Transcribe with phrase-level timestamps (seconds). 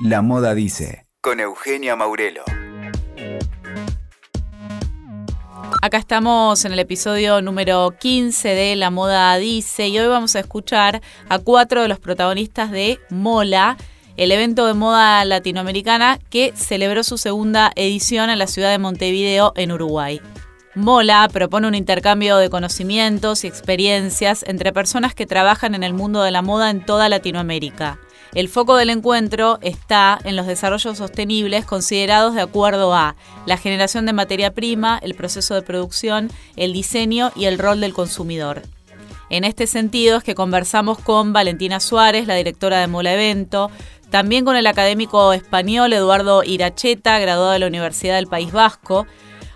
[0.00, 2.44] La Moda Dice, con Eugenia Maurelo.
[5.82, 10.38] Acá estamos en el episodio número 15 de La Moda Dice y hoy vamos a
[10.38, 13.76] escuchar a cuatro de los protagonistas de Mola,
[14.16, 19.52] el evento de moda latinoamericana que celebró su segunda edición en la ciudad de Montevideo,
[19.56, 20.20] en Uruguay.
[20.76, 26.22] Mola propone un intercambio de conocimientos y experiencias entre personas que trabajan en el mundo
[26.22, 27.98] de la moda en toda Latinoamérica.
[28.34, 33.16] El foco del encuentro está en los desarrollos sostenibles considerados de acuerdo a
[33.46, 37.94] la generación de materia prima, el proceso de producción, el diseño y el rol del
[37.94, 38.62] consumidor.
[39.30, 43.70] En este sentido es que conversamos con Valentina Suárez, la directora de Mola Evento,
[44.10, 49.06] también con el académico español Eduardo Iracheta, graduado de la Universidad del País Vasco.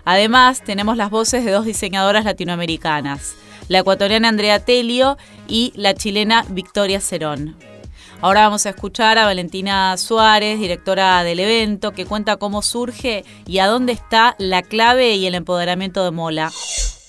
[0.05, 3.35] Además, tenemos las voces de dos diseñadoras latinoamericanas,
[3.67, 7.72] la ecuatoriana Andrea Telio y la chilena Victoria Cerón.
[8.23, 13.59] Ahora vamos a escuchar a Valentina Suárez, directora del evento, que cuenta cómo surge y
[13.59, 16.49] a dónde está la clave y el empoderamiento de Mola.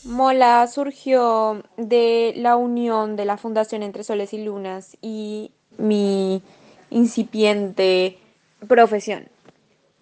[0.02, 6.42] Mola surgió de la unión de la Fundación Entre Soles y Lunas y mi
[6.90, 8.18] incipiente
[8.66, 9.28] profesión.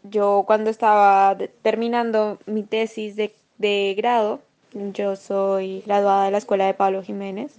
[0.04, 4.41] Yo cuando estaba terminando mi tesis de, grado,
[4.72, 7.58] yo soy graduada de la Escuela de Pablo Jiménez,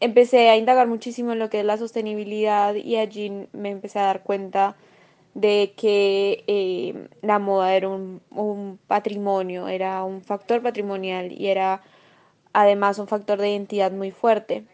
[0.00, 4.06] empecé a indagar muchísimo en lo que es la sostenibilidad y allí me empecé a
[4.06, 4.76] dar cuenta
[5.34, 11.82] de que eh, la moda era un, un, patrimonio, era un factor patrimonial y era
[12.52, 14.64] además un factor de identidad muy fuerte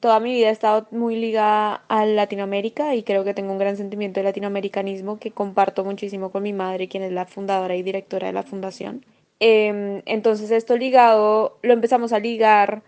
[0.00, 3.76] toda mi vida he estado muy ligada a Latinoamérica y creo que tengo un gran
[3.76, 8.28] sentimiento de latinoamericanismo que comparto muchísimo con mi madre, quien es la fundadora y directora
[8.28, 9.04] de la fundación.
[9.40, 12.82] Em, entonces esto ligado, lo empezamos a ligar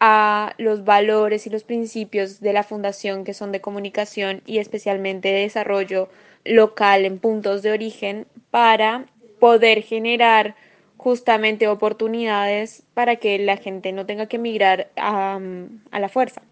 [0.00, 5.28] a los valores y los principios de la fundación que son de comunicación y especialmente
[5.28, 6.08] de desarrollo
[6.44, 9.06] local en puntos de origen para
[9.38, 10.54] poder generar
[10.96, 15.38] justamente oportunidades para que la gente no tenga que emigrar a,
[15.90, 16.42] a, la fuerza.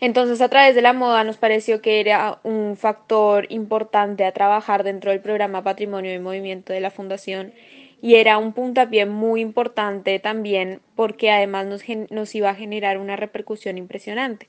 [0.00, 4.84] Entonces, a través de la moda nos pareció que era un factor importante a trabajar
[4.84, 7.52] dentro del programa Patrimonio y Movimiento de la Fundación
[8.00, 13.16] y era un puntapié muy importante también porque además nos, nos iba a generar una
[13.16, 14.48] repercusión impresionante.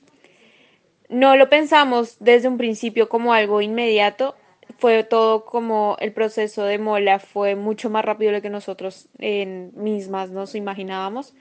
[1.08, 4.36] No lo pensamos desde un principio como algo inmediato,
[4.78, 9.08] fue todo como el proceso de Mola fue mucho más rápido de lo que nosotros
[9.18, 11.34] en mismas nos imaginábamos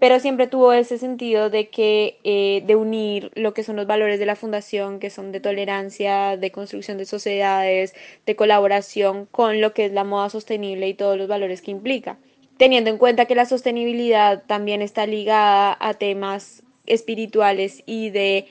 [0.00, 4.18] pero siempre tuvo ese sentido de que eh, de unir lo que son los valores
[4.18, 7.94] de la fundación que son de tolerancia de construcción de sociedades
[8.26, 12.18] de colaboración con lo que es la moda sostenible y todos los valores que implica
[12.56, 18.48] teniendo en cuenta que la sostenibilidad también está ligada a temas espirituales y de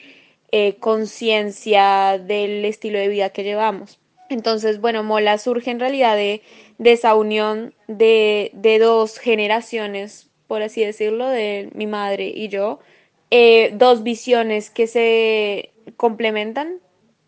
[0.52, 4.00] eh, conciencia del estilo de vida que llevamos.
[4.30, 6.42] Entonces, bueno, Mola surge en realidad de,
[6.80, 12.80] de esa unión de, de, dos generaciones, por así decirlo, de mi madre y yo,
[13.30, 16.80] eh, dos visiones que se complementan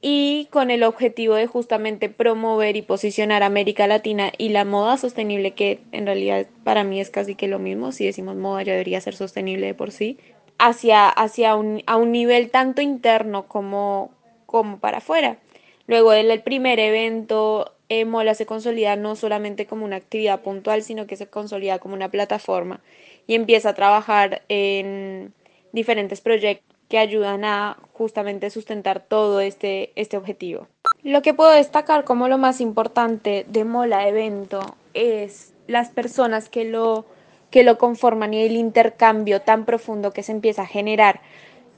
[0.02, 5.52] y con el objetivo de justamente promover y posicionar América Latina y la moda sostenible,
[5.52, 9.00] que en realidad para mí es casi que lo mismo, si decimos moda ya debería
[9.02, 10.18] ser sostenible de por sí,
[10.58, 14.10] hacia, hacia un, a un nivel tanto interno como,
[14.48, 15.38] como para afuera.
[15.86, 21.06] Luego del primer evento, eh, Mola se consolida no solamente como una actividad puntual, sino
[21.06, 22.80] que se consolida como una plataforma
[23.28, 25.34] y empieza a trabajar en
[25.72, 30.68] diferentes proyectos que ayudan a justamente sustentar todo este, este objetivo.
[31.04, 36.66] Lo que puedo destacar como lo más importante de Mola Evento es las personas que
[36.66, 37.06] lo,
[37.50, 41.22] que lo conforman y el intercambio tan profundo que se empieza a generar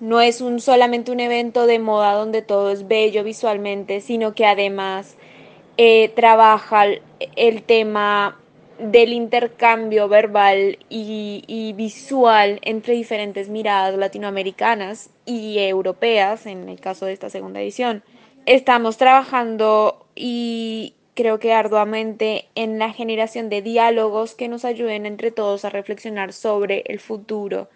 [0.03, 4.45] no es un, solamente un evento de moda donde todo es bello visualmente, sino que
[4.45, 5.15] además
[5.77, 6.85] eh, trabaja
[7.35, 8.37] el, tema
[8.79, 17.13] del intercambio verbal y, visual entre diferentes miradas latinoamericanas y europeas, en el caso de
[17.13, 18.03] esta segunda edición.
[18.45, 25.31] Estamos trabajando y creo que arduamente en la generación de diálogos que nos ayuden entre
[25.31, 27.69] todos a reflexionar sobre el futuro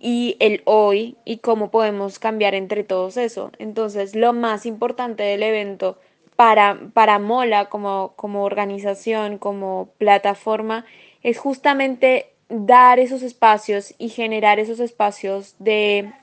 [0.00, 3.52] y el hoy y cómo podemos cambiar entre todos eso.
[3.58, 5.98] Entonces, lo más importante del evento
[6.40, 10.86] para, para Mola como, como organización, como plataforma,
[11.22, 16.14] es justamente dar esos espacios y generar esos espacios de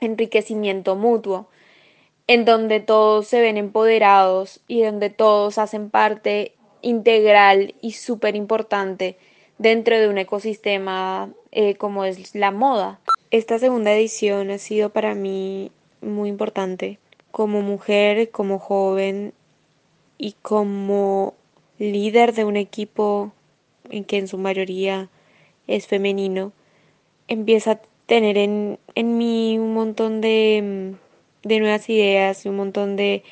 [0.00, 1.50] enriquecimiento mutuo,
[2.28, 9.18] en donde todos se ven empoderados y donde todos hacen parte integral y súper importante
[9.58, 13.00] dentro de un ecosistema eh, como es la moda.
[13.30, 16.98] Esta segunda edición ha sido para mí muy importante.
[17.30, 19.34] Como mujer, como joven,
[20.22, 21.34] y como
[21.78, 23.32] líder de un equipo
[23.90, 25.10] en que en su mayoría
[25.66, 26.52] es femenino,
[27.26, 30.94] empieza a tener en, en mí un montón de,
[31.42, 33.24] de nuevas ideas y un montón de,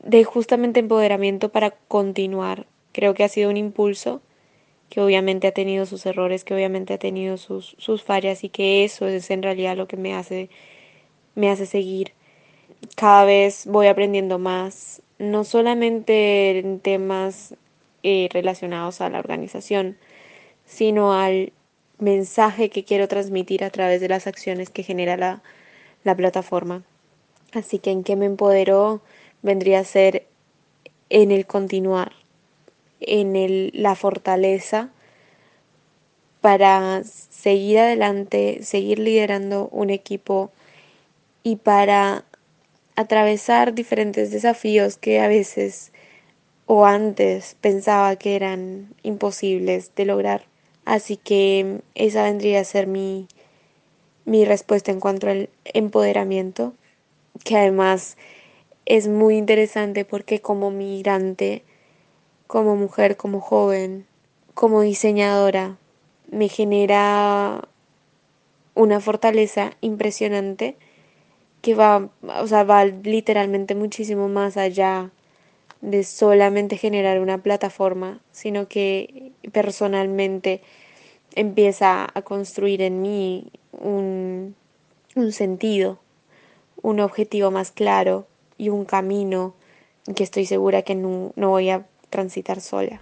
[0.00, 2.66] de justamente empoderamiento para continuar.
[2.90, 4.20] Creo que ha sido un impulso
[4.90, 8.84] que obviamente ha tenido sus errores, que obviamente ha tenido sus, sus fallas y que
[8.84, 10.50] eso es en realidad lo que me hace,
[11.36, 12.12] me hace seguir.
[12.96, 17.54] Cada vez voy aprendiendo más, no solamente en temas
[18.02, 19.96] eh, relacionados a la organización,
[20.66, 21.52] sino al
[21.98, 25.42] mensaje que quiero transmitir a través de las acciones que genera la,
[26.04, 26.82] la plataforma.
[27.52, 29.00] Así que en qué me empoderó
[29.42, 30.26] vendría a ser
[31.10, 32.12] en el continuar,
[33.00, 34.90] en el, la fortaleza
[36.40, 40.50] para seguir adelante, seguir liderando un equipo
[41.42, 42.24] y para
[42.96, 45.92] atravesar diferentes desafíos que a veces
[46.66, 50.46] o antes pensaba que eran imposibles de lograr.
[50.84, 53.26] Así que esa vendría a ser mi,
[54.24, 56.74] mi respuesta en cuanto al empoderamiento,
[57.44, 58.16] que además
[58.86, 61.64] es muy interesante porque como migrante,
[62.46, 64.06] como mujer, como joven,
[64.54, 65.78] como diseñadora,
[66.30, 67.68] me genera
[68.74, 70.76] una fortaleza impresionante
[71.64, 72.10] que va,
[72.42, 75.10] o sea, va literalmente muchísimo más allá
[75.80, 80.60] de solamente generar una plataforma, sino que personalmente
[81.34, 84.54] empieza a construir en mí un,
[85.14, 85.98] un sentido,
[86.82, 88.26] un objetivo más claro
[88.58, 89.54] y un camino
[90.14, 93.00] que estoy segura que no, no voy a transitar sola.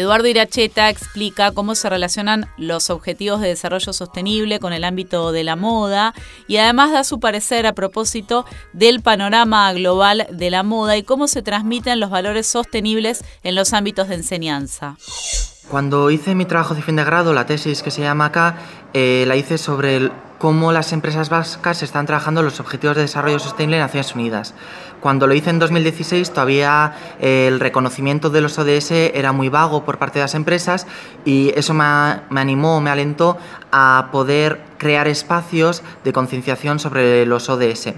[0.00, 5.44] Eduardo Iracheta explica cómo se relacionan los objetivos de desarrollo sostenible con el ámbito de
[5.44, 6.14] la moda
[6.48, 11.28] y además da su parecer a propósito del panorama global de la moda y cómo
[11.28, 14.96] se transmiten los valores sostenibles en los ámbitos de enseñanza.
[15.68, 18.56] Cuando hice mi trabajo de fin de grado, la tesis que se llama acá,
[18.94, 23.76] eh, la hice sobre cómo las empresas vascas están trabajando los Objetivos de Desarrollo Sostenible
[23.76, 24.54] en Naciones Unidas.
[25.00, 29.84] Cuando lo hice en 2016 todavía eh, el reconocimiento de los ODS era muy vago
[29.84, 30.86] por parte de las empresas
[31.26, 33.36] y eso me, me animó, me alentó
[33.70, 37.92] a poder crear espacios de concienciación sobre los ODS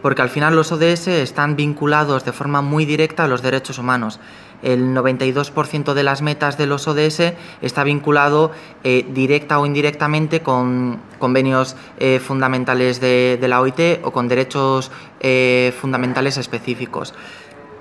[0.00, 4.20] porque al final los ODS están vinculados de forma muy directa a los derechos humanos.
[4.62, 8.50] El 92% de las metas de los ODS está vinculado
[8.82, 14.90] eh, directa o indirectamente con convenios eh, fundamentales de, la OIT o con derechos
[15.20, 17.14] eh, fundamentales específicos.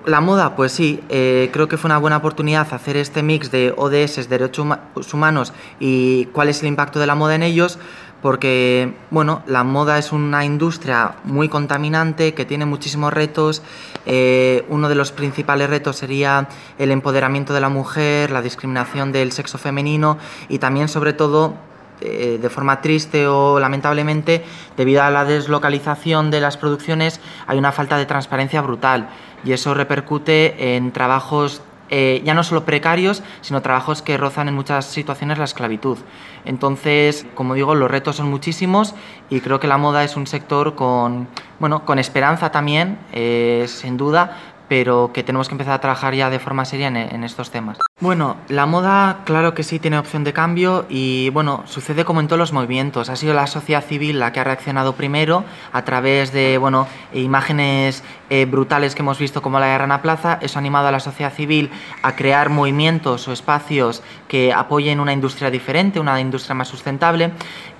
[0.05, 4.29] La moda, pues sí, creo que fue una buena oportunidad hacer este mix de ODS,
[4.29, 4.65] derechos
[5.13, 5.51] humanos
[5.81, 7.77] y cuál es el impacto de la moda en ellos,
[8.21, 13.61] porque bueno, la moda es una industria muy contaminante que tiene muchísimos retos.
[14.05, 16.47] Eh, uno de los principales retos sería
[16.77, 20.17] el empoderamiento de la mujer, la discriminación del sexo femenino
[20.49, 21.55] y también sobre todo
[21.99, 24.43] eh, de forma triste o lamentablemente,
[24.75, 29.09] debido a la deslocalización de las producciones, hay una falta de transparencia brutal
[29.43, 34.55] y eso repercute en trabajos eh, ya no solo precarios, sino trabajos que rozan en
[34.55, 35.97] muchas situaciones la esclavitud.
[36.45, 38.95] Entonces, como digo, los retos son muchísimos
[39.29, 41.27] y creo que la moda es un sector con,
[41.59, 44.37] bueno, con esperanza también, eh, sin duda,
[44.67, 47.77] pero que tenemos que empezar a trabajar ya de forma seria en, estos temas.
[47.99, 52.27] Bueno, la moda claro que sí tiene opción de cambio y bueno, sucede como en
[52.27, 53.09] todos los movimientos.
[53.09, 58.03] Ha sido la sociedad civil la que ha reaccionado primero a través de bueno, imágenes
[58.29, 60.37] eh, brutales que hemos visto como la de Rana Plaza.
[60.43, 61.71] Eso ha animado a la sociedad civil
[62.03, 67.31] a crear movimientos o espacios que apoyen una industria diferente, una industria más sustentable.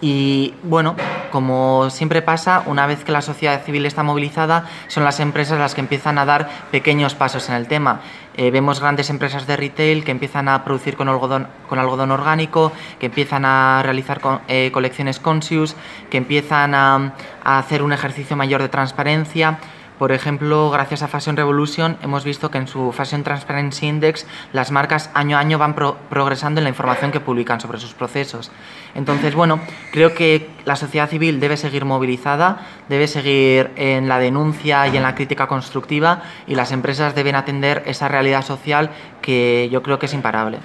[0.02, 0.96] Y bueno,
[1.32, 5.76] como siempre pasa, una vez que la sociedad civil está movilizada, son las empresas las
[5.76, 8.02] que empiezan a dar pequeños pasos en el tema.
[8.38, 12.72] Eh, vemos grandes empresas de retail que empiezan a producir con algodón, con algodón orgánico,
[13.00, 15.75] que empiezan a realizar eh, colecciones conscious,
[16.12, 17.13] que empiezan a
[17.44, 19.58] hacer un ejercicio mayor de transparencia.
[19.98, 24.70] Por ejemplo, gracias a Fashion Revolution hemos visto que en su Fashion Transparency Index las
[24.70, 28.51] marcas año a año van progresando en la información que publican sobre sus procesos.
[28.94, 29.60] Entonces, bueno,
[29.92, 35.04] creo que la sociedad civil debe seguir movilizada, debe seguir en la denuncia y en
[35.04, 40.06] la crítica constructiva y las empresas deben atender esa realidad social que yo creo que
[40.06, 40.60] es imparable.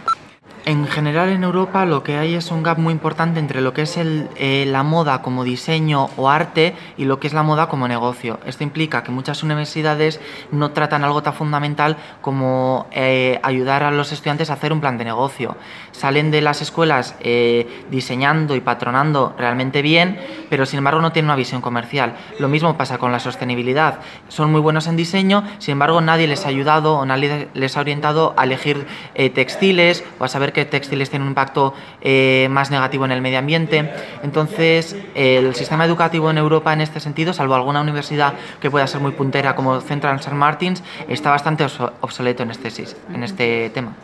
[0.65, 3.83] En general en Europa lo que hay es un gap muy importante entre lo que
[3.83, 7.89] es eh, la moda como diseño o arte y lo que es la moda como
[7.89, 8.39] negocio.
[8.47, 10.21] Esto implica que muchas universidades
[10.53, 14.99] no tratan algo tan fundamental como eh, ayudar a los estudiantes a hacer un plan
[14.99, 15.57] de negocio.
[15.91, 21.31] Salen de las escuelas eh, diseñando y patronando realmente bien, pero sin embargo no tienen
[21.31, 22.15] una visión comercial.
[22.39, 23.99] Lo mismo pasa con la sostenibilidad.
[24.29, 27.81] Son muy buenos en diseño, sin embargo nadie les ha ayudado o nadie les ha
[27.81, 28.87] orientado a elegir
[29.35, 33.39] textiles o a saber que textiles tienen un impacto eh, más negativo en el medio
[33.39, 33.91] ambiente.
[34.23, 39.01] Entonces, el sistema educativo en Europa en este sentido, salvo alguna universidad que pueda ser
[39.01, 40.35] muy puntera como Central St.
[40.35, 41.67] Martins, está bastante
[42.01, 43.95] obsoleto en este, en este tema.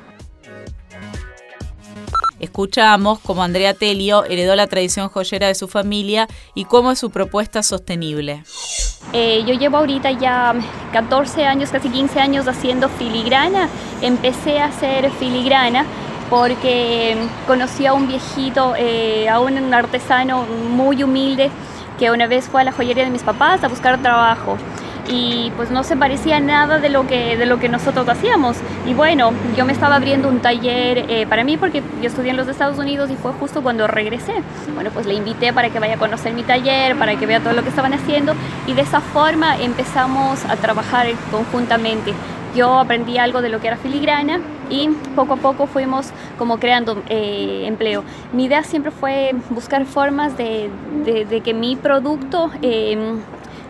[2.41, 7.11] Escuchamos cómo Andrea Telio heredó la tradición joyera de su familia y cómo es su
[7.11, 8.45] propuesta sostenible.
[9.13, 10.55] Eh, yo llevo ahorita ya
[10.93, 13.69] 14 años, casi 15 años haciendo filigrana.
[14.03, 15.85] Empecé a hacer filigrana
[16.31, 17.17] porque
[17.47, 21.51] conocí a un viejito, eh, a un artesano muy humilde
[21.99, 24.57] que una vez fue a la joyería de mis papás a buscar trabajo
[25.11, 28.59] y pues no se parecía nada de lo que, de lo que nosotros hacíamos.
[28.87, 32.37] Y bueno, yo me estaba abriendo un taller eh, para mí porque yo estudié en
[32.37, 34.35] los Estados Unidos y fue justo cuando regresé.
[34.75, 37.55] Bueno, pues le invité para que vaya a conocer mi taller, para que vea todo
[37.55, 38.35] lo que estaban haciendo
[38.67, 42.13] y de esa forma empezamos a trabajar conjuntamente
[42.55, 47.03] yo aprendí algo de lo que era filigrana y poco a poco fuimos como creando
[47.09, 48.05] eh, empleo.
[48.33, 50.71] Mi idea siempre fue buscar formas de,
[51.45, 53.21] que mi producto em,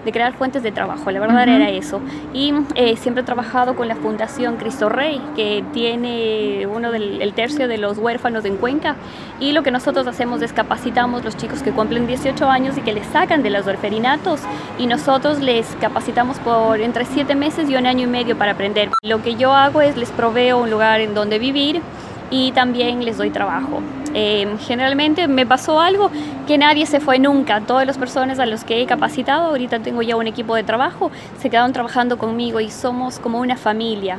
[0.08, 2.00] de crear fuentes de trabajo, la verdad era eso.
[2.32, 7.34] Y eh, siempre he trabajado con la Fundación Cristo Rey, que tiene uno del el
[7.34, 8.96] tercio de los huérfanos en Cuenca,
[9.38, 12.94] y lo que nosotros hacemos es capacitamos los chicos que cumplen 18 años y que
[12.94, 14.40] les sacan de los orferinatos,
[14.78, 18.88] y nosotros les capacitamos por entre 7 meses y un año y medio para aprender.
[19.02, 21.82] Lo que yo hago es les proveo un lugar en donde vivir,
[22.30, 23.82] y también les doy trabajo.
[24.14, 26.10] Eh, generalmente me pasó algo
[26.46, 27.60] que nadie se fue nunca.
[27.60, 31.10] Todas las personas a las que he capacitado, ahorita tengo ya un equipo de trabajo,
[31.40, 34.18] se quedaron trabajando conmigo y somos como una familia.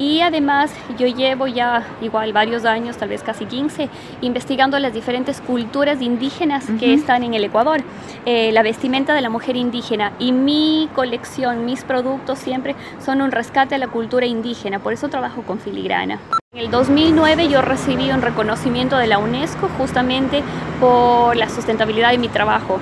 [0.00, 3.90] Y además yo llevo ya igual varios años, tal vez casi 15,
[4.22, 7.82] investigando las diferentes culturas indígenas que están en el Ecuador,
[8.24, 10.14] eh, la vestimenta de la mujer indígena.
[10.18, 15.10] Y mi colección, mis productos siempre son un rescate a la cultura indígena, por eso
[15.10, 16.18] trabajo con filigrana.
[16.52, 20.42] En el 2009 yo recibí un reconocimiento de la UNESCO justamente
[20.80, 22.80] por la sustentabilidad de mi trabajo.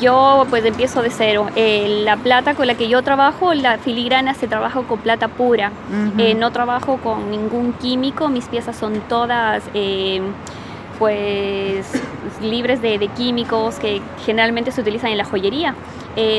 [0.00, 1.46] Yo pues empiezo de cero.
[1.56, 5.72] Eh, la plata con la que yo trabajo, la filigrana se trabaja con plata pura.
[6.18, 9.62] Eh, no trabajo con ningún químico, mis piezas son todas...
[9.74, 10.20] Eh,
[10.98, 11.90] pues
[12.42, 15.74] libres de, de, químicos que generalmente se utilizan en la joyería.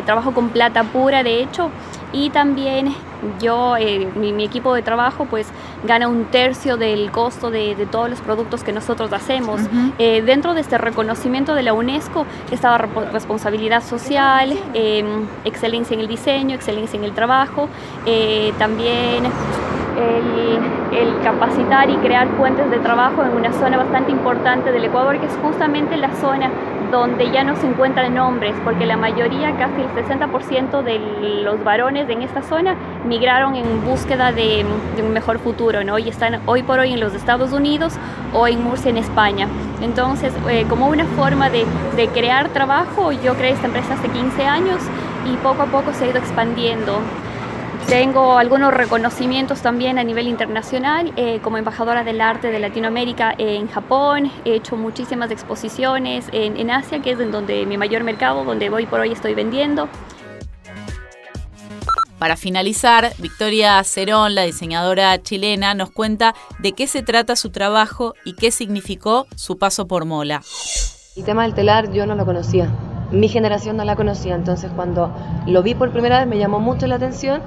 [0.05, 1.71] trabajo con plata pura, de hecho,
[2.13, 2.93] y también
[3.39, 5.47] yo, eh, mi, equipo de trabajo, pues
[5.83, 9.61] gana un tercio del costo de, todos los productos que nosotros hacemos.
[9.99, 16.07] Eh, dentro de este reconocimiento de la UNESCO estaba responsabilidad social, em, excelencia en el
[16.07, 17.69] diseño, excelencia en el trabajo,
[18.05, 24.71] eh, también el, el, capacitar y crear fuentes de trabajo en una zona bastante importante
[24.71, 26.49] del Ecuador, que es justamente la zona
[26.91, 30.99] donde ya no se encuentran hombres, porque la mayoría, casi el 60% de
[31.43, 34.65] los varones en esta zona migraron en búsqueda de,
[35.01, 35.97] un mejor futuro, ¿no?
[35.97, 37.93] Y están hoy por hoy en los Estados Unidos
[38.33, 39.47] o en Murcia, en España.
[39.81, 44.45] Entonces, eh, como una forma de, de crear trabajo, yo creé esta empresa hace 15
[44.45, 44.81] años
[45.25, 46.99] y poco a poco se ha ido expandiendo.
[47.87, 53.67] Tengo algunos reconocimientos también a nivel internacional, eh, como embajadora del arte de Latinoamérica en
[53.67, 58.45] Japón, he hecho muchísimas exposiciones en, en Asia, que es en donde mi mayor mercado,
[58.45, 59.89] donde hoy por hoy estoy vendiendo.
[62.21, 68.13] Para finalizar, Victoria Cerón, la diseñadora chilena, nos cuenta de qué se trata su trabajo
[68.23, 70.43] y qué significó su paso por Mola.
[71.15, 72.69] El tema del telar yo no lo conocía,
[73.11, 75.11] mi generación no la conocía, entonces cuando
[75.45, 77.41] lo vi por primera vez me llamó mucho la atención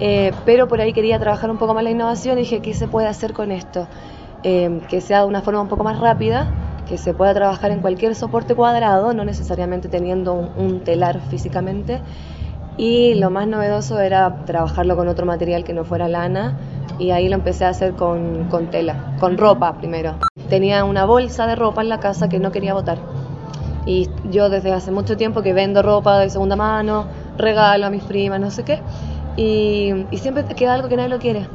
[0.00, 2.88] eh, pero por ahí quería trabajar un poco más la innovación y dije, ¿qué se
[2.88, 3.86] puede hacer con esto?
[4.42, 6.48] Eh, que sea de una forma un poco más rápida,
[6.88, 12.00] que se pueda trabajar en cualquier soporte cuadrado, no necesariamente teniendo un, telar físicamente.
[12.76, 16.58] Y lo más novedoso era trabajarlo con otro material que no fuera lana
[16.98, 20.16] y ahí lo empecé a hacer con, con tela, con ropa primero.
[20.48, 22.98] Tenía una bolsa de ropa en la casa que no quería botar.
[23.86, 28.02] Y yo desde hace mucho tiempo que vendo ropa de segunda mano, regalo a mis
[28.02, 28.80] primas, no sé qué.
[29.36, 31.46] Y, siempre te queda algo que nadie lo quiere.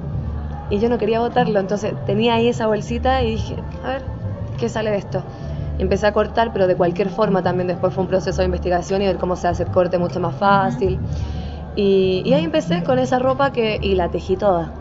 [0.69, 4.03] Y yo no quería botarlo, entonces tenía ahí esa bolsita y dije, a ver,
[4.59, 5.23] ¿qué sale de esto?
[5.79, 9.07] empecé a cortar, pero de cualquier forma también después fue un proceso de investigación y
[9.07, 10.99] ver cómo se hace el corte mucho más fácil.
[11.75, 14.71] Y, ahí empecé con esa ropa que, y la tejí toda.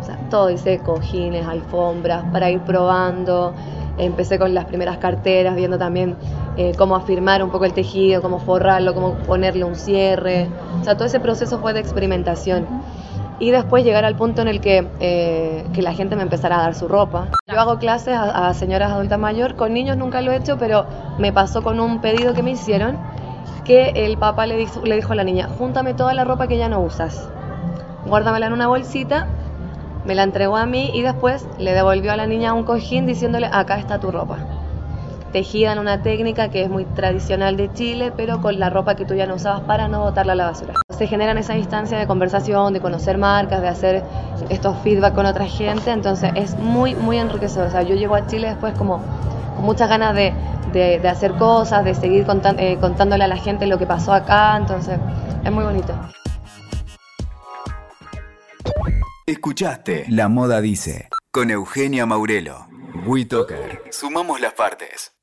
[0.00, 3.54] O sea, todo hice cojines, alfombras, para ir probando.
[3.98, 6.16] Empecé con las primeras carteras, viendo también
[6.56, 10.48] eh, cómo afirmar un poco el tejido, cómo forrarlo, cómo ponerle un cierre.
[10.80, 12.66] O sea, todo ese proceso fue de experimentación.
[13.40, 16.62] Y después llegar al punto en el que, eh, que la gente me empezara a
[16.62, 17.28] dar su ropa.
[17.48, 20.86] Yo hago clases a, a señoras adultas mayor, con niños nunca lo he hecho, pero
[21.18, 22.96] me pasó con un pedido que me hicieron
[23.64, 26.58] que el papá le dijo, le dijo a la niña, júntame toda la ropa que
[26.58, 27.32] ya no usas,
[28.04, 29.28] guárdamela en una bolsita,
[30.04, 33.48] me la entregó a mí y después le devolvió a la niña un cojín diciéndole,
[33.50, 34.38] acá está tu ropa.
[35.32, 39.04] Tejida en una técnica que es muy tradicional de Chile, pero con la ropa que
[39.04, 40.74] tú ya no usabas para no botarla a la basura.
[40.90, 44.04] Se generan esa instancia de conversación, de conocer marcas, de hacer
[44.48, 47.66] estos feedback con otra gente, entonces es muy, muy enriquecedor.
[47.66, 49.00] O sea, yo llego a Chile después como
[49.56, 50.32] con muchas ganas de,
[50.72, 52.26] de, hacer cosas, de seguir
[52.58, 54.98] eh, contándole a la gente lo que pasó acá, entonces
[55.44, 55.94] es muy bonito.
[59.26, 62.68] Escuchaste La Moda Dice con Eugenia Maurelo.
[63.06, 63.84] WeToker.
[63.90, 65.13] Sumamos las partes.